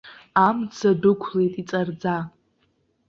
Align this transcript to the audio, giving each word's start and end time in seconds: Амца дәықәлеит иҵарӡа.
Амца 0.47 0.89
дәықәлеит 1.01 1.53
иҵарӡа. 1.61 2.17